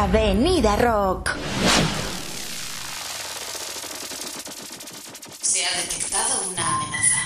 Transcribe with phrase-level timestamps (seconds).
[0.00, 1.36] Avenida Rock.
[5.42, 7.18] Se ha detectado una amenaza.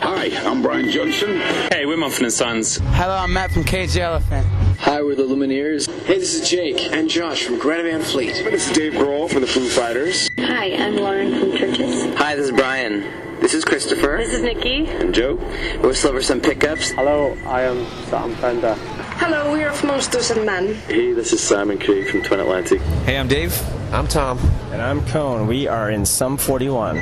[0.00, 1.40] Hi, I'm Brian Johnson.
[1.70, 2.80] Hey, we're Muffin and Sons.
[2.94, 4.44] Hello, I'm Matt from Cage Elephant.
[4.80, 5.88] Hi, we're the Lumineers.
[6.04, 8.34] Hey, this is Jake and Josh from Greta Van Fleet.
[8.50, 10.28] This is Dave Grohl from the Foo Fighters.
[10.40, 12.16] Hi, I'm Lauren from Churches.
[12.16, 13.04] Hi, this is Brian.
[13.40, 14.18] This is Christopher.
[14.18, 14.86] This is Nikki.
[14.88, 15.34] And Joe.
[15.82, 16.90] We're Silverstone Pickups.
[16.90, 18.76] Hello, I am Sam Fender.
[19.16, 20.74] Hello, we are from Monsters and Men.
[20.86, 22.80] Hey, this is Simon Craig from Twin Atlantic.
[23.04, 23.54] Hey, I'm Dave.
[23.92, 24.38] I'm Tom.
[24.72, 25.46] And I'm Cone.
[25.46, 26.96] We are in Sum 41.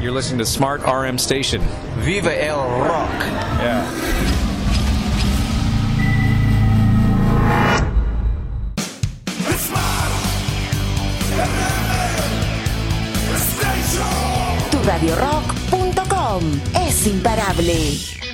[0.00, 1.62] You're listening to Smart RM Station.
[1.98, 3.10] Viva el Rock.
[3.60, 4.42] Yeah.
[14.84, 18.25] Radiorock.com es imparable.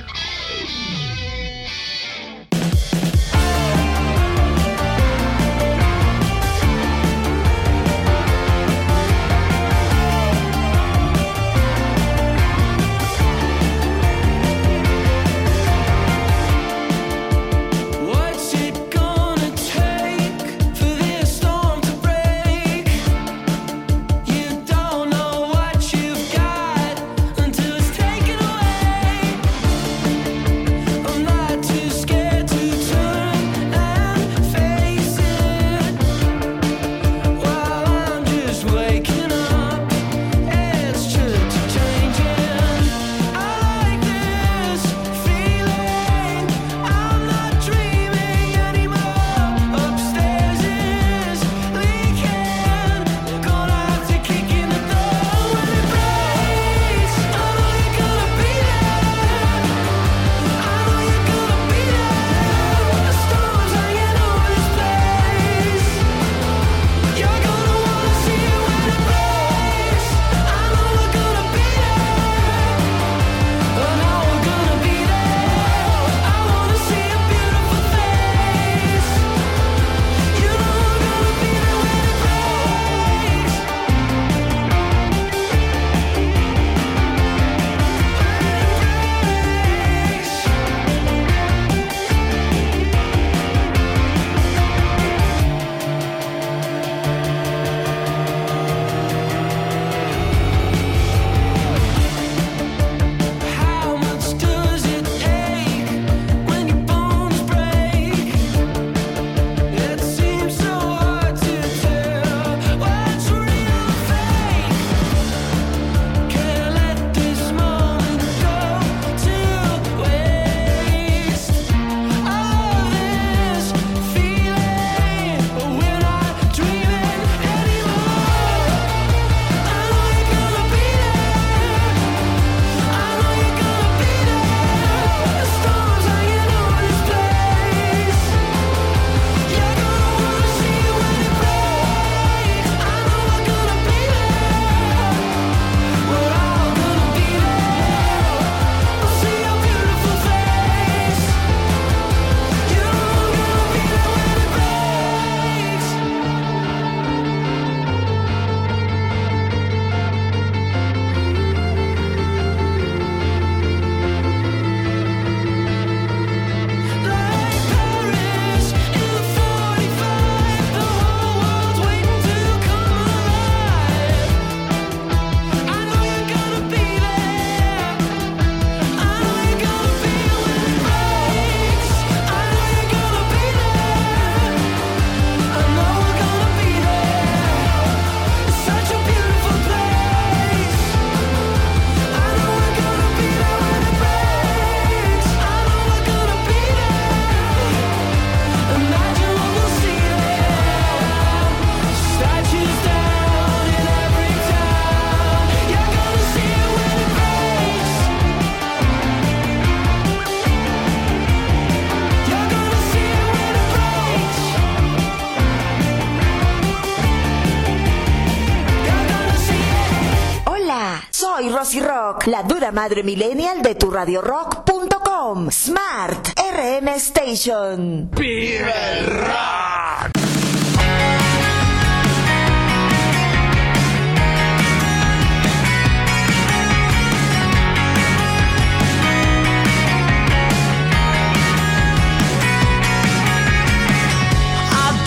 [222.25, 225.49] la dura madre millennial de tu radiorock.com.
[225.49, 228.09] Smart RM Station.
[228.15, 230.11] Rock!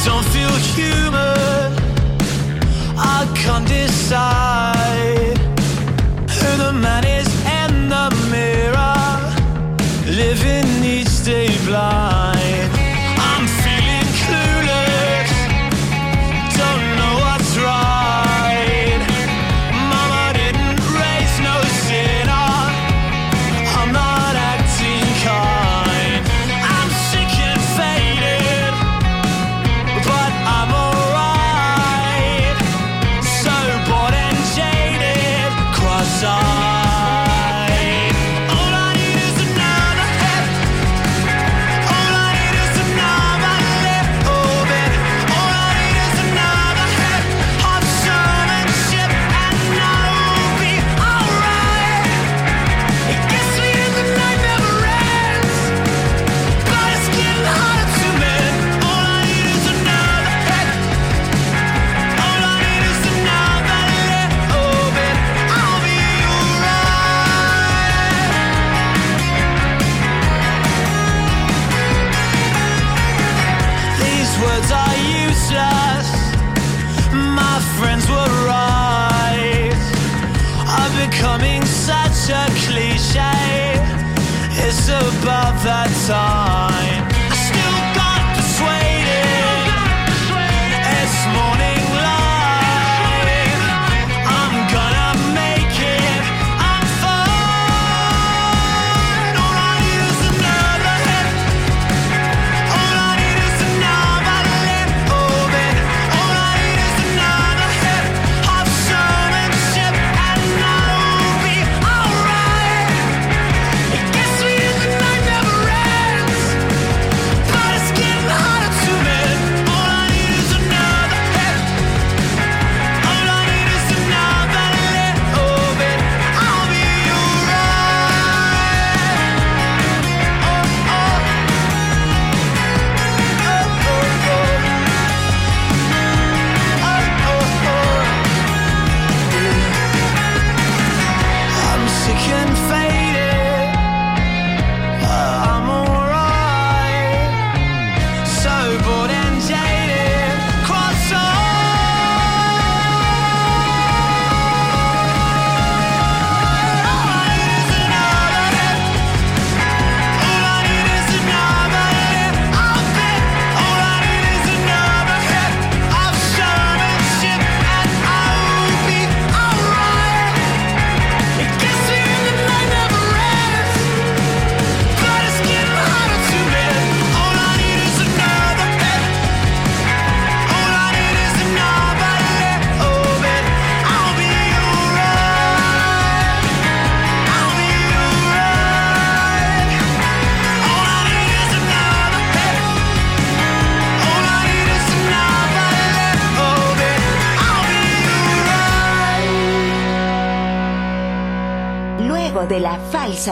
[0.05, 1.73] Don't feel human.
[2.97, 3.27] I
[3.67, 4.56] decide.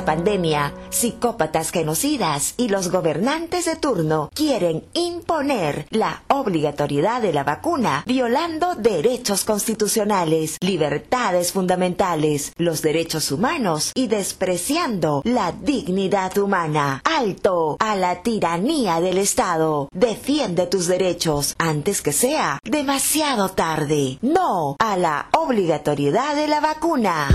[0.02, 8.02] pandemia, psicópatas genocidas y los gobernantes de turno quieren imponer la obligatoriedad de la vacuna,
[8.06, 17.02] violando derechos constitucionales, libertades fundamentales, los derechos humanos y despreciando la dignidad humana.
[17.04, 19.88] Alto a la tiranía del Estado.
[19.92, 24.18] Defiende tus derechos antes que sea demasiado tarde.
[24.22, 27.28] No a la obligatoriedad de la vacuna.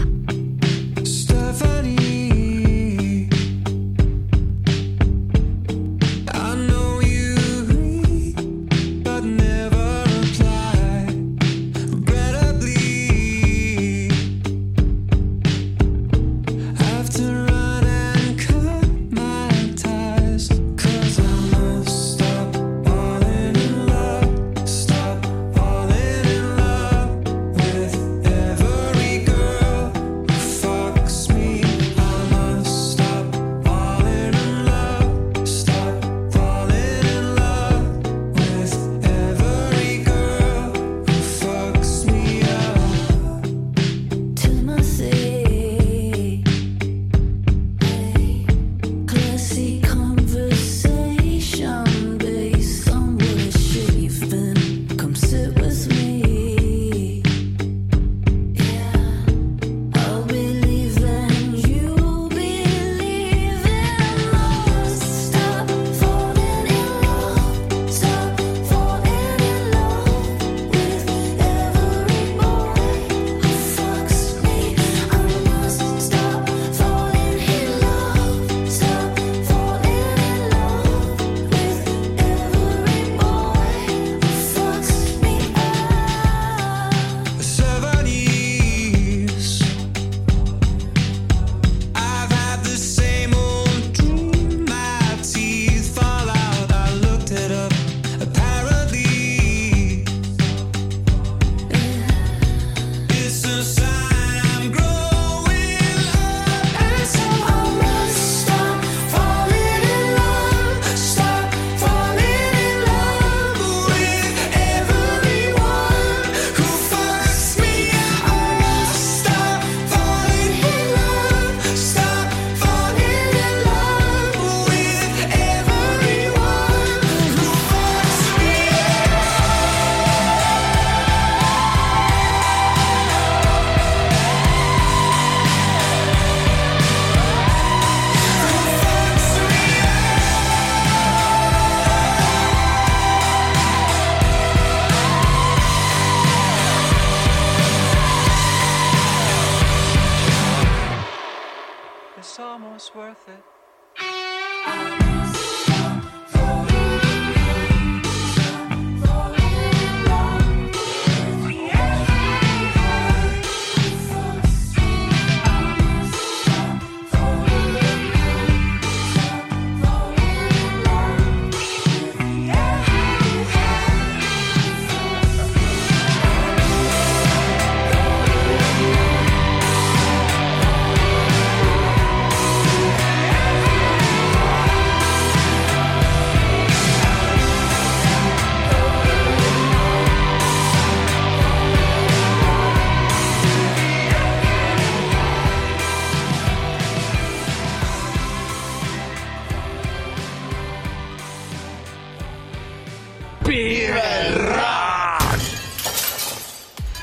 [203.50, 205.40] ¡Vive el rock!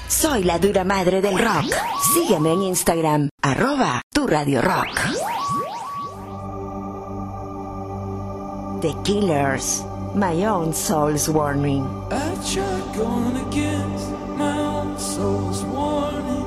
[0.07, 1.75] Soy la dura madre del rock.
[2.15, 4.97] Sígueme en Instagram, arroba tu radio rock.
[8.81, 9.85] The Killers,
[10.15, 11.85] My Own Soul's Warning.
[12.13, 16.47] I tried going against my own soul's warning.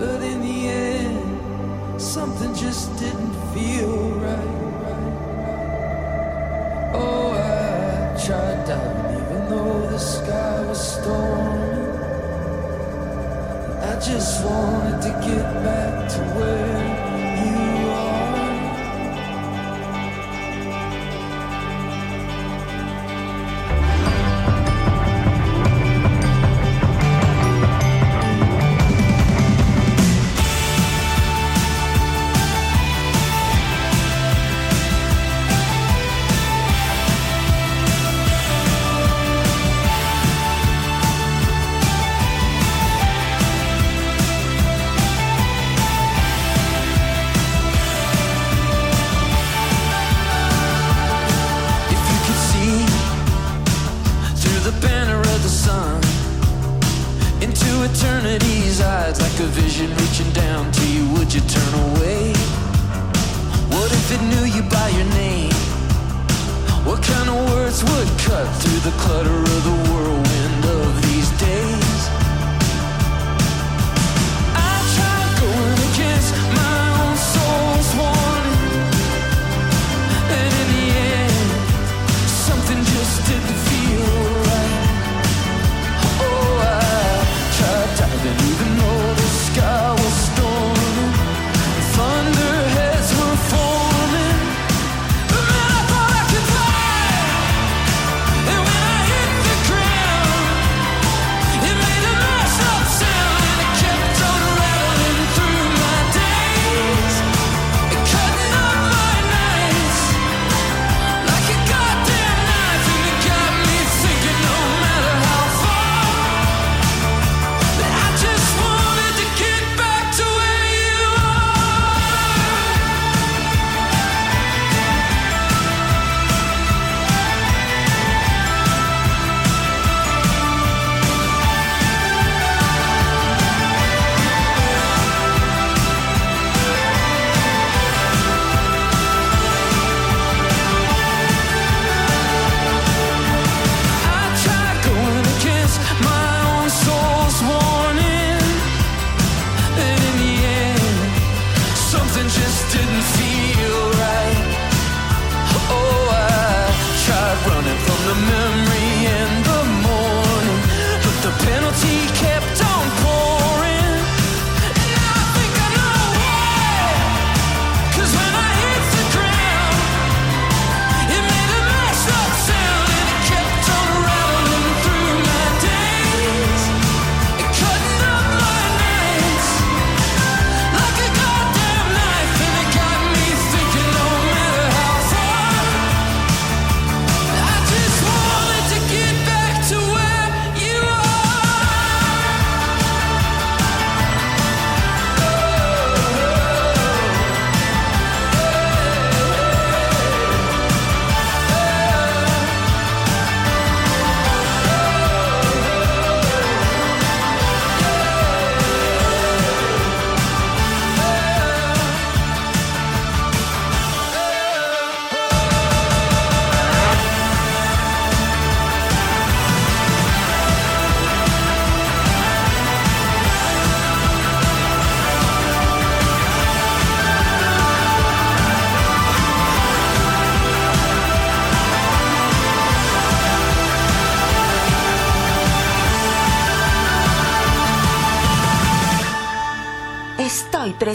[0.00, 3.31] But in the end, something just didn't
[8.26, 11.82] shut down, even though the sky was stormy.
[13.82, 17.81] I just wanted to get back to where you.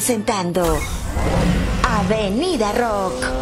[0.07, 0.63] presentando
[1.83, 3.36] Avenida Rock.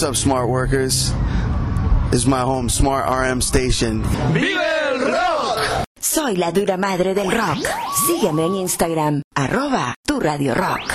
[0.00, 1.12] What's up, smart workers?
[2.10, 4.02] This is my home, Smart RM Station.
[4.32, 5.84] ¡Vive el rock!
[6.00, 7.58] Soy la dura madre del rock.
[8.06, 10.90] Sígueme en Instagram, arroba tu radio rock.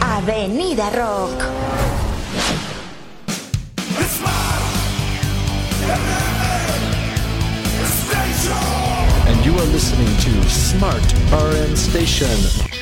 [0.00, 1.42] Avenida Rock.
[9.26, 12.73] And you are listening to Smart RM Station.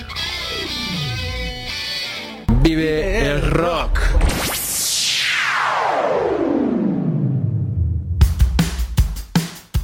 [2.74, 4.00] Vive el rock.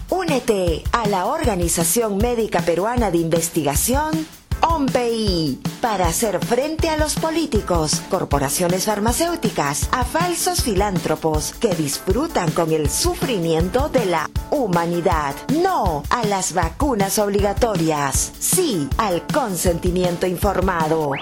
[0.08, 4.26] Únete a la Organización Médica Peruana de Investigación,
[4.62, 12.72] OMPI, para hacer frente a los políticos, corporaciones farmacéuticas, a falsos filántropos que disfrutan con
[12.72, 15.34] el sufrimiento de la humanidad.
[15.62, 18.32] No a las vacunas obligatorias.
[18.38, 21.12] Sí al consentimiento informado.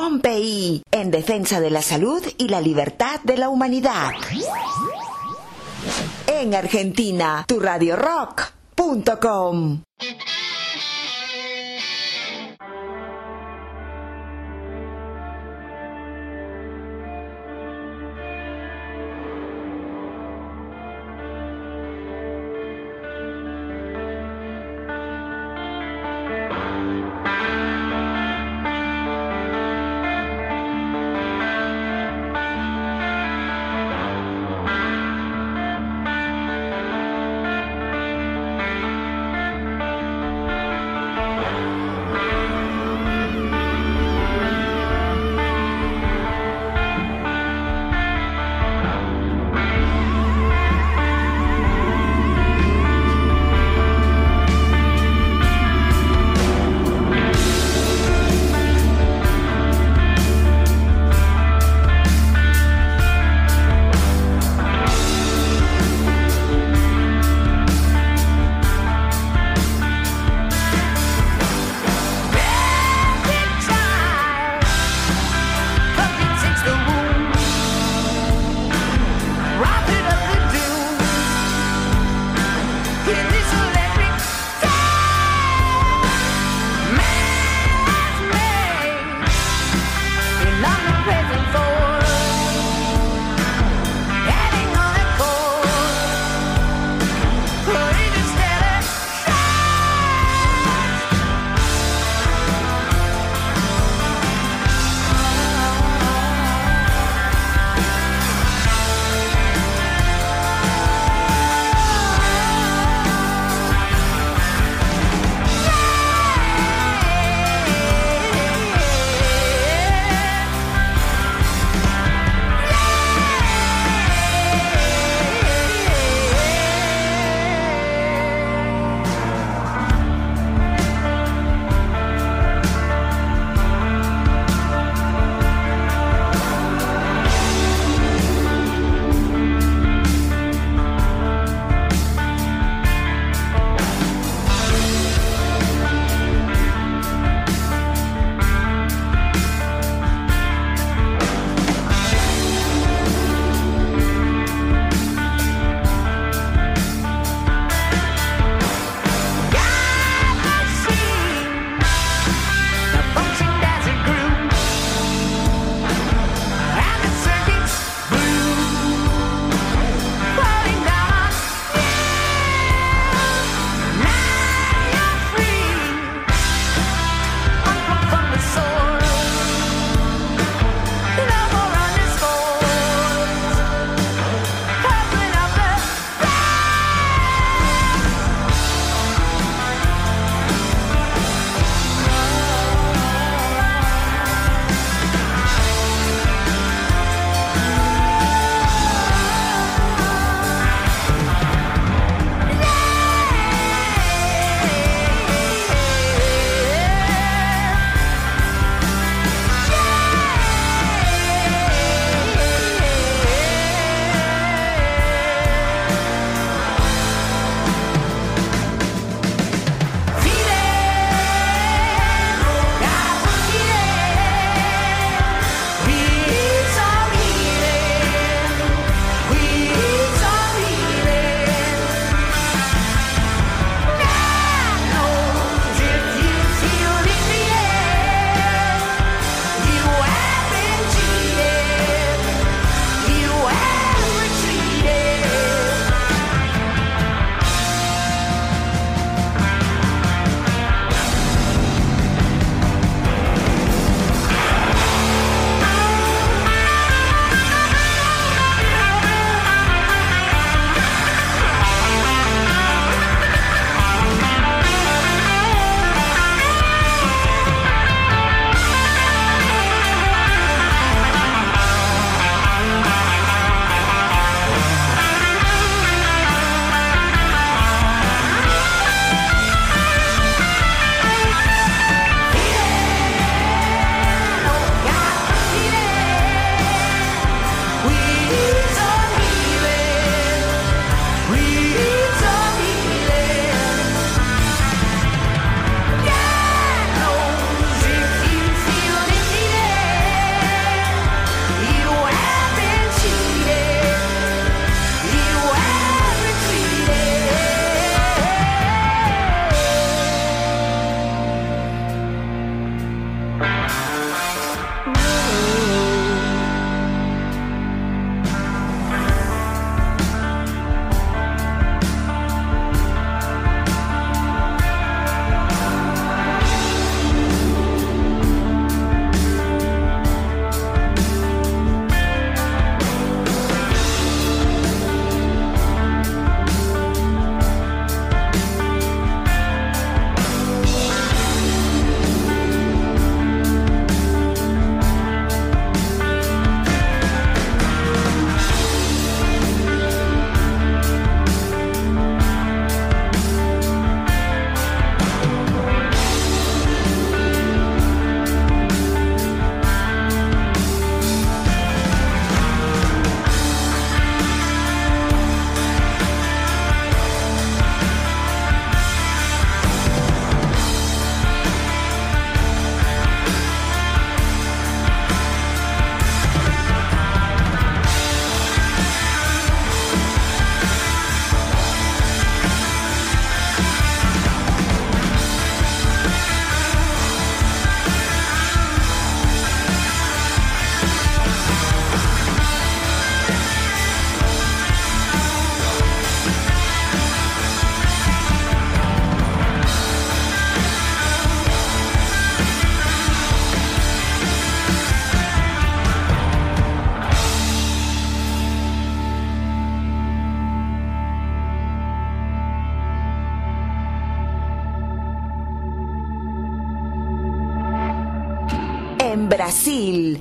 [0.00, 4.12] OMPI, en defensa de la salud y la libertad de la humanidad.
[6.28, 9.82] En Argentina, tu radio rock.com.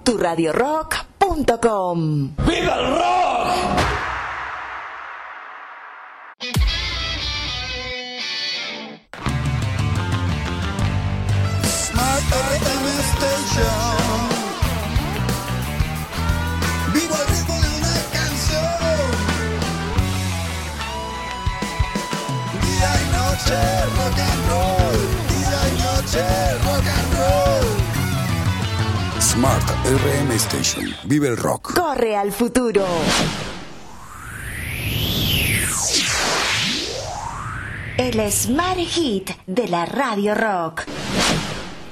[0.08, 2.32] turadiorock.com.
[2.48, 3.17] ¡Viva el rock!
[31.10, 31.74] Vive el rock.
[31.74, 32.86] Corre al futuro.
[37.98, 40.84] El Smart Hit de la Radio Rock.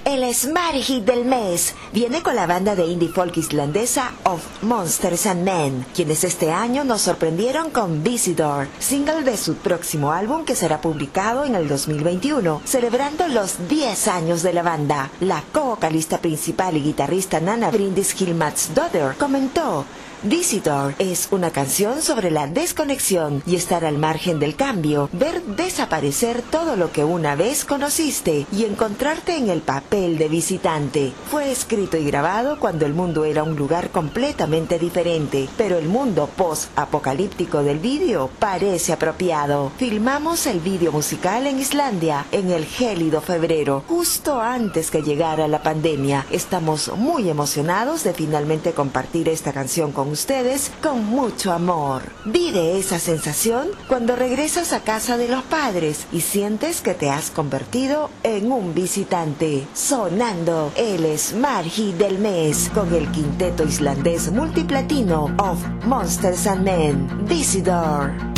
[0.03, 5.27] El Smart Hit del mes viene con la banda de indie folk islandesa Of Monsters
[5.27, 10.57] and Men, quienes este año nos sorprendieron con Visitor, single de su próximo álbum que
[10.57, 15.09] será publicado en el 2021, celebrando los 10 años de la banda.
[15.21, 19.85] La co-vocalista principal y guitarrista Nana Brindis Hilmat's Daughter comentó
[20.23, 26.41] Visitor es una canción sobre la desconexión y estar al margen del cambio, ver desaparecer
[26.41, 31.13] todo lo que una vez conociste y encontrarte en el papel de visitante.
[31.29, 36.29] Fue escrito y grabado cuando el mundo era un lugar completamente diferente, pero el mundo
[36.35, 39.71] post-apocalíptico del vídeo parece apropiado.
[39.77, 45.61] Filmamos el vídeo musical en Islandia en el gélido febrero, justo antes que llegara la
[45.61, 46.25] pandemia.
[46.31, 52.01] Estamos muy emocionados de finalmente compartir esta canción con ustedes con mucho amor.
[52.23, 57.31] Vive esa sensación cuando regresas a casa de los padres y sientes que te has
[57.31, 59.67] convertido en un visitante.
[59.73, 67.25] Sonando el Smart Hit del mes con el quinteto islandés multiplatino of Monsters and Men,
[67.25, 68.34] Visitor.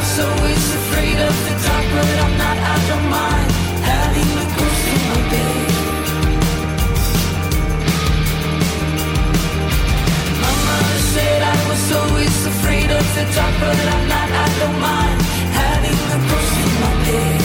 [0.00, 2.50] Was always afraid of the dark, but I'm not.
[3.10, 3.49] Mind
[11.70, 15.18] So always afraid of the dark, but I'm not, I don't mind
[15.54, 15.98] having
[16.30, 17.40] ghost in my bed.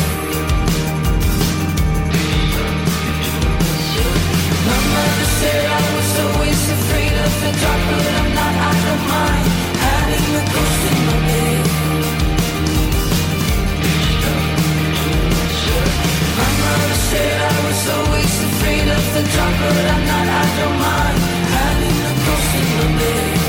[4.65, 9.05] My mother said I was always afraid of the dark, but I'm not, I don't
[9.13, 9.47] mind
[9.85, 11.63] having ghost in my bed.
[16.39, 20.77] My mother said I was always afraid of the dark, but I'm not, I don't
[20.81, 21.17] mind
[21.57, 23.44] having a ghost in my bed.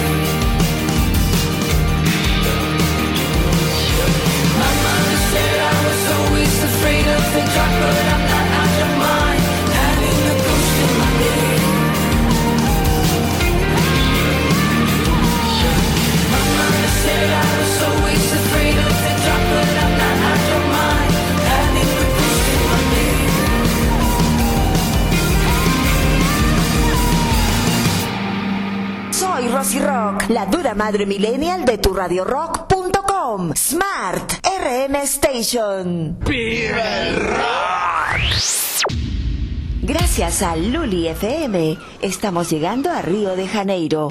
[29.10, 33.52] Soy Rosy Rock, la dura madre millennial de tu radiorock.com.
[33.54, 36.18] Smart RM Station.
[36.26, 37.38] ¡Vive el rock!
[39.82, 44.08] Gracias a Luli FM, estamos llegando a Río de Janeiro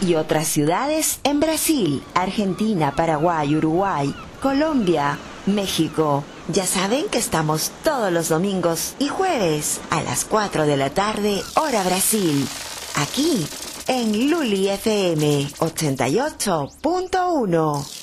[0.00, 6.24] y otras ciudades en Brasil, Argentina, Paraguay, Uruguay, Colombia, México.
[6.48, 11.42] Ya saben que estamos todos los domingos y jueves a las 4 de la tarde,
[11.54, 12.48] hora Brasil.
[12.94, 13.46] Aquí,
[13.88, 17.95] en Luli FM 88.1.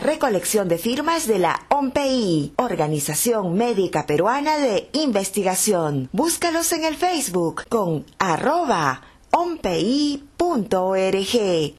[0.00, 6.08] recolección de firmas de la OMPI, Organización Médica Peruana de Investigación.
[6.12, 10.18] Búscalos en el Facebook con arroba ompi.org.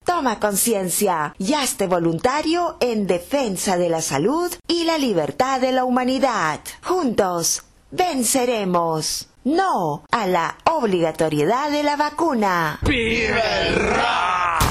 [0.05, 5.83] Toma conciencia y hazte voluntario en defensa de la salud y la libertad de la
[5.83, 6.61] humanidad.
[6.83, 9.27] Juntos, venceremos.
[9.43, 12.79] No a la obligatoriedad de la vacuna.
[12.83, 14.70] ¡Vive el rock!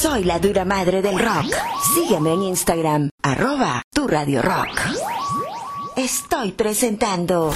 [0.00, 1.52] Soy la dura madre del rock.
[1.92, 4.80] Sígueme en Instagram, arroba tu radio rock.
[5.96, 7.52] Estoy presentando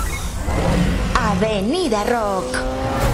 [1.14, 3.11] Avenida Rock.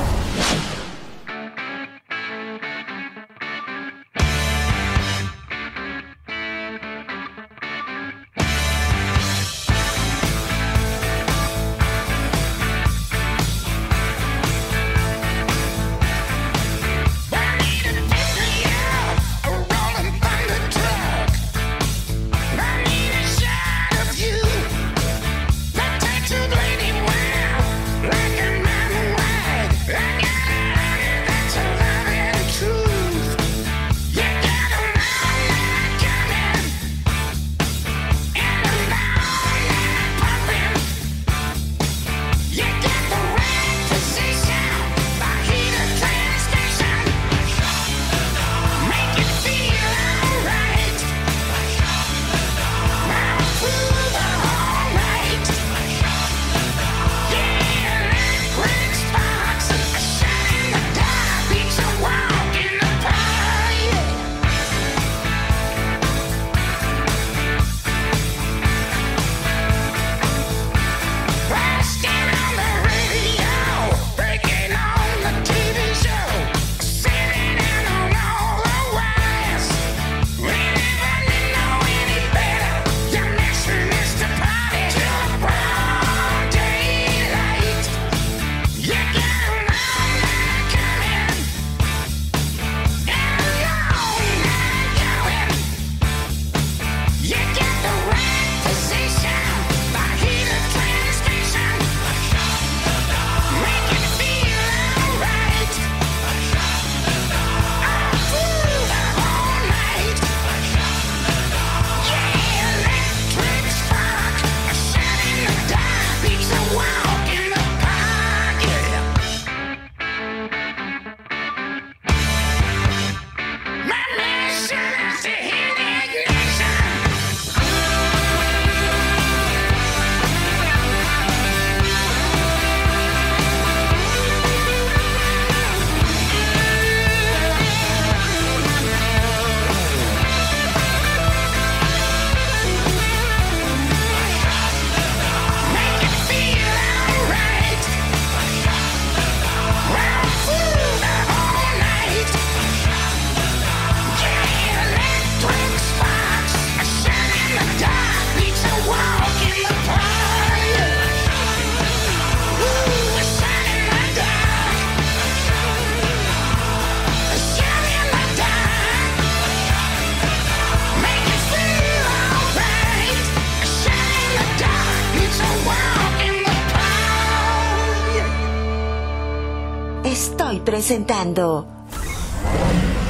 [180.88, 181.66] Presentando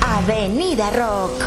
[0.01, 1.45] Avenida Rock.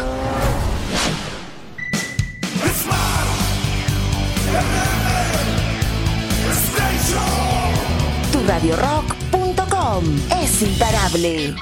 [8.32, 10.04] TuRadioRock.com
[10.40, 11.54] es imparable.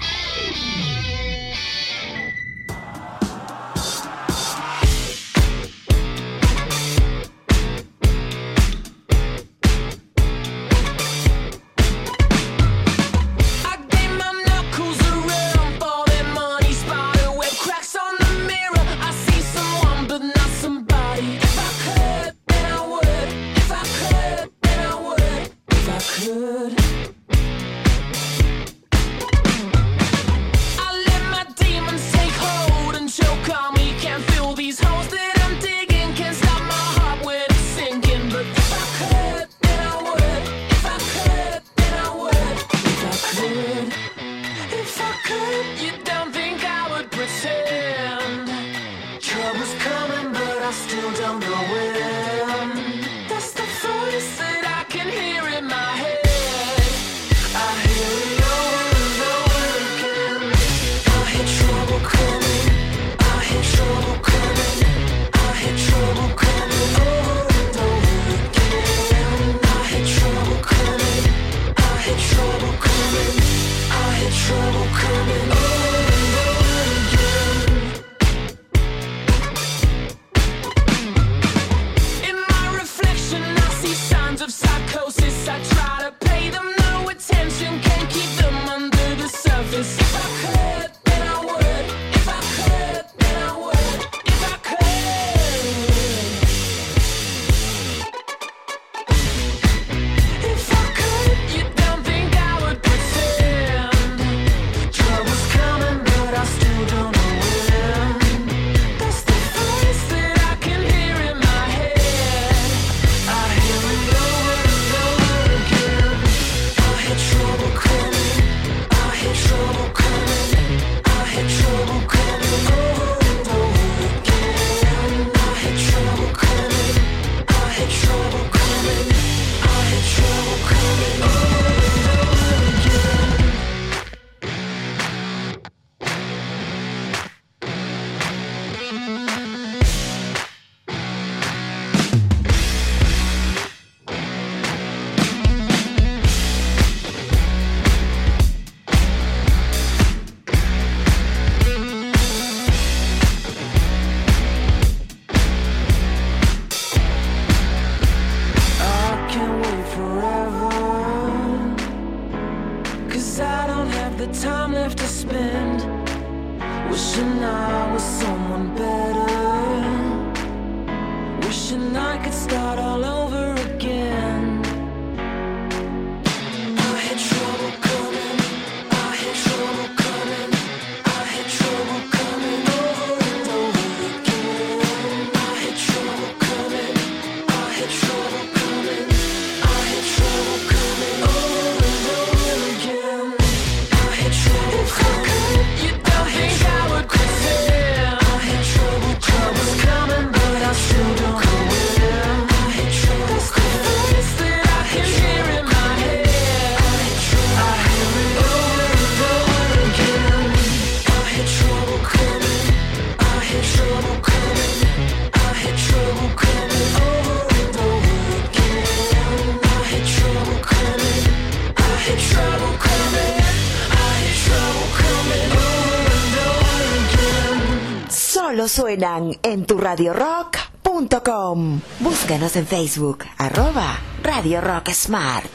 [228.51, 231.81] solo suenan en turadiorock.com.
[232.01, 235.53] Búscanos en Facebook, arroba Radio Rock Smart.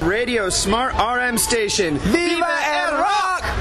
[0.00, 2.00] Radio Smart RM Station.
[2.12, 2.48] ¡Viva
[2.82, 3.51] el rock!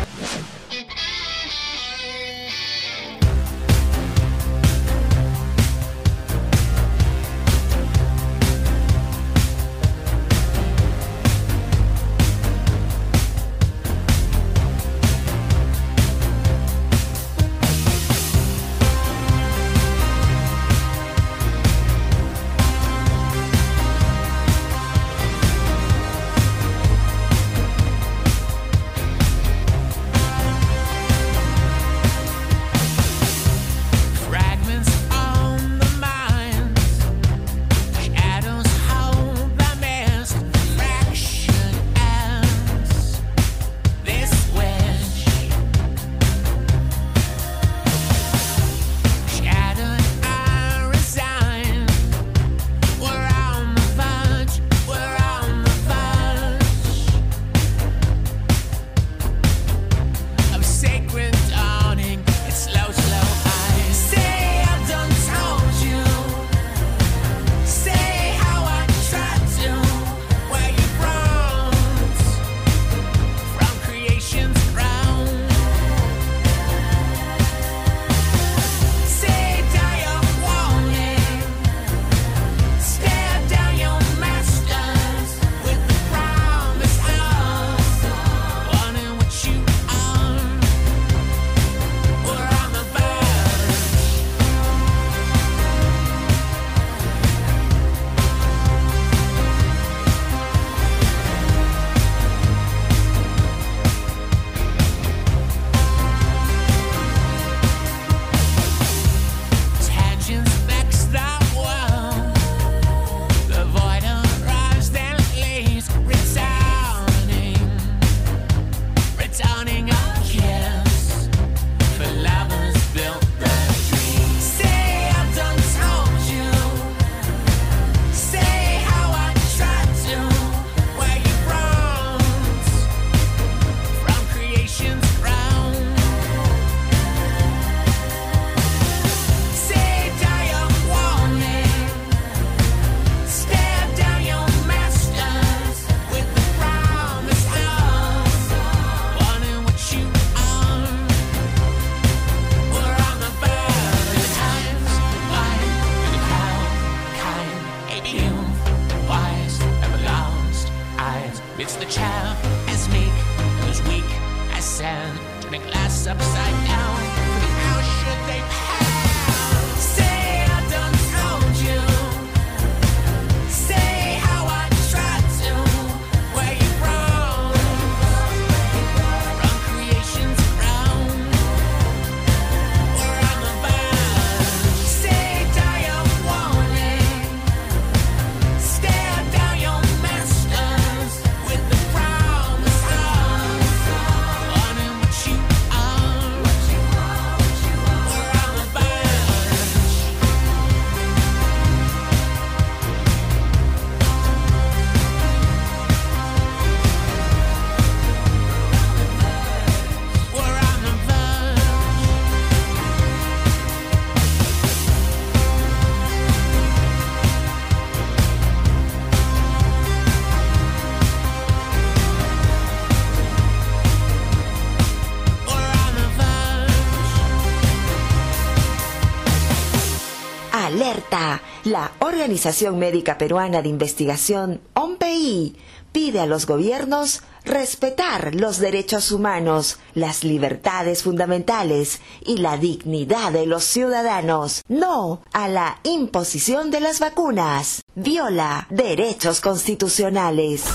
[232.12, 235.55] Organización Médica Peruana de Investigación, OMPI,
[235.93, 243.45] pide a los gobiernos respetar los derechos humanos, las libertades fundamentales y la dignidad de
[243.45, 247.82] los ciudadanos, no a la imposición de las vacunas.
[247.95, 250.66] Viola derechos constitucionales.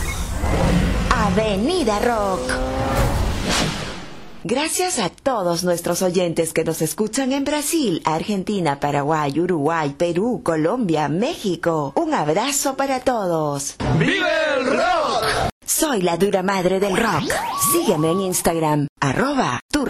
[1.11, 2.86] Avenida Rock.
[4.49, 11.09] Gracias a todos nuestros oyentes que nos escuchan en Brasil, Argentina, Paraguay, Uruguay, Perú, Colombia,
[11.09, 11.93] México.
[11.97, 13.75] Un abrazo para todos.
[13.99, 15.51] ¡Vive el rock!
[15.67, 17.29] Soy la dura madre del rock.
[17.73, 19.85] Sígueme en Instagram, arroba tu.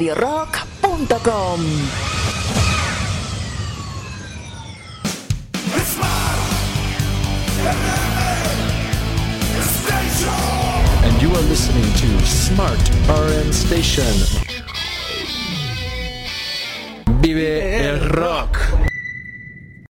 [0.00, 0.16] Brasil.
[0.16, 0.29] Tu